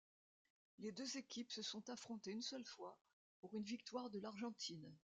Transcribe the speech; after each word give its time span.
Les 0.79 0.91
deux 0.91 1.15
équipes 1.17 1.51
se 1.51 1.61
sont 1.61 1.87
affrontées 1.91 2.31
une 2.31 2.41
seule 2.41 2.65
fois 2.65 2.97
pour 3.39 3.53
une 3.55 3.61
victoire 3.65 4.09
de 4.09 4.17
l'Argentine. 4.17 4.91